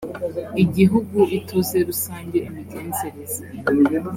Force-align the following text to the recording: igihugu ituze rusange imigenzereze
igihugu 0.63 1.17
ituze 1.37 1.77
rusange 1.87 2.37
imigenzereze 2.47 3.41